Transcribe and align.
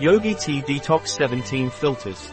Yogi 0.00 0.34
Tea 0.34 0.62
Detox 0.62 1.08
17 1.08 1.68
Filters. 1.68 2.32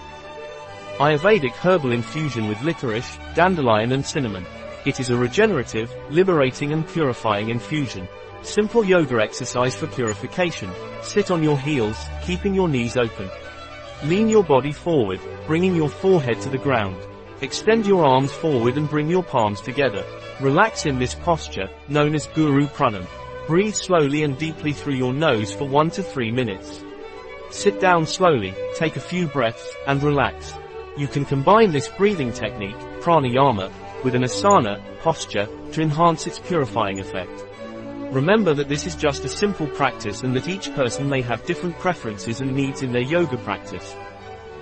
Ayurvedic 0.98 1.52
herbal 1.52 1.92
infusion 1.92 2.48
with 2.48 2.62
licorice, 2.62 3.18
dandelion 3.36 3.92
and 3.92 4.04
cinnamon. 4.04 4.46
It 4.86 5.00
is 5.00 5.10
a 5.10 5.18
regenerative, 5.18 5.94
liberating 6.10 6.72
and 6.72 6.88
purifying 6.88 7.50
infusion. 7.50 8.08
Simple 8.44 8.86
yoga 8.86 9.22
exercise 9.22 9.76
for 9.76 9.88
purification. 9.88 10.72
Sit 11.02 11.32
on 11.32 11.44
your 11.44 11.60
heels, 11.60 11.98
keeping 12.24 12.56
your 12.56 12.70
knees 12.70 12.96
open. 12.96 13.30
Lean 14.06 14.30
your 14.30 14.44
body 14.44 14.72
forward, 14.72 15.20
bringing 15.46 15.76
your 15.76 15.90
forehead 15.90 16.40
to 16.42 16.50
the 16.50 16.58
ground. 16.58 16.96
Extend 17.42 17.86
your 17.86 18.06
arms 18.06 18.32
forward 18.32 18.78
and 18.78 18.90
bring 18.90 19.10
your 19.10 19.24
palms 19.24 19.60
together. 19.60 20.06
Relax 20.40 20.86
in 20.86 20.98
this 20.98 21.14
posture, 21.14 21.70
known 21.90 22.16
as 22.16 22.28
Guru 22.28 22.68
Pranam. 22.68 23.06
Breathe 23.48 23.76
slowly 23.76 24.24
and 24.24 24.38
deeply 24.38 24.72
through 24.72 24.96
your 24.96 25.14
nose 25.14 25.54
for 25.54 25.68
1 25.68 25.92
to 25.92 26.04
3 26.04 26.32
minutes. 26.32 26.84
Sit 27.52 27.80
down 27.80 28.06
slowly, 28.06 28.54
take 28.76 28.96
a 28.96 29.02
few 29.02 29.28
breaths, 29.28 29.76
and 29.88 30.04
relax. 30.04 30.54
You 30.96 31.08
can 31.08 31.26
combine 31.26 31.72
this 31.72 31.88
breathing 31.88 32.32
technique, 32.32 32.78
pranayama, 33.02 33.72
with 34.04 34.14
an 34.14 34.24
asana, 34.24 34.82
posture, 35.02 35.48
to 35.72 35.82
enhance 35.82 36.28
its 36.28 36.40
purifying 36.40 37.00
effect. 37.00 37.44
Remember 38.12 38.54
that 38.54 38.70
this 38.70 38.86
is 38.86 38.96
just 38.96 39.26
a 39.26 39.30
simple 39.30 39.68
practice 39.68 40.24
and 40.24 40.36
that 40.36 40.48
each 40.48 40.74
person 40.76 41.10
may 41.10 41.22
have 41.22 41.46
different 41.46 41.78
preferences 41.80 42.42
and 42.42 42.56
needs 42.56 42.84
in 42.84 42.92
their 42.92 43.02
yoga 43.02 43.38
practice. 43.38 43.96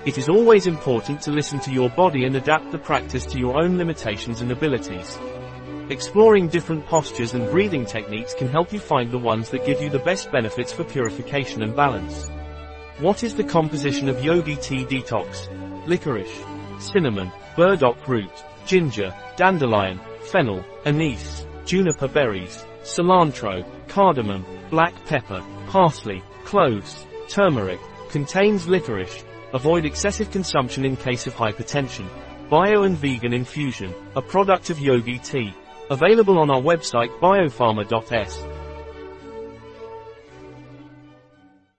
It 0.06 0.18
is 0.18 0.30
always 0.30 0.68
important 0.68 1.22
to 1.22 1.32
listen 1.32 1.60
to 1.62 1.72
your 1.72 1.90
body 1.90 2.24
and 2.24 2.36
adapt 2.36 2.72
the 2.72 2.78
practice 2.78 3.26
to 3.26 3.40
your 3.40 3.62
own 3.62 3.78
limitations 3.78 4.40
and 4.40 4.52
abilities. 4.52 5.18
Exploring 5.90 6.48
different 6.48 6.86
postures 6.86 7.34
and 7.34 7.50
breathing 7.52 7.86
techniques 7.86 8.34
can 8.34 8.48
help 8.48 8.72
you 8.72 8.80
find 8.80 9.12
the 9.12 9.18
ones 9.18 9.50
that 9.50 9.66
give 9.66 9.82
you 9.82 9.90
the 9.90 10.00
best 10.00 10.32
benefits 10.32 10.72
for 10.72 10.84
purification 10.84 11.64
and 11.64 11.76
balance. 11.76 12.30
What 13.00 13.24
is 13.24 13.36
the 13.36 13.44
composition 13.44 14.10
of 14.10 14.24
Yogi 14.26 14.56
Tea 14.56 14.84
Detox? 14.84 15.48
Licorice, 15.86 16.44
cinnamon, 16.80 17.32
burdock 17.56 18.08
root, 18.08 18.32
ginger, 18.66 19.14
dandelion, 19.36 20.00
fennel, 20.22 20.66
anise, 20.84 21.46
juniper 21.64 22.08
berries, 22.08 22.66
cilantro, 22.82 23.64
cardamom, 23.88 24.44
black 24.72 24.96
pepper, 25.06 25.44
parsley, 25.68 26.24
cloves, 26.44 27.06
turmeric, 27.30 27.80
contains 28.10 28.68
licorice. 28.68 29.24
Avoid 29.54 29.86
excessive 29.86 30.32
consumption 30.32 30.84
in 30.84 30.96
case 30.96 31.28
of 31.28 31.36
hypertension. 31.36 32.10
Bio 32.50 32.82
and 32.82 32.98
Vegan 32.98 33.32
Infusion, 33.32 33.94
a 34.16 34.24
product 34.24 34.72
of 34.72 34.80
Yogi 34.80 35.20
Tea. 35.20 35.54
Available 35.92 36.40
on 36.40 36.50
our 36.50 36.62
website 36.62 37.12
biopharma.s. 37.20 38.44